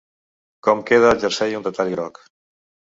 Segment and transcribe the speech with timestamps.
[0.69, 2.23] Com queda al jersei un detall groc.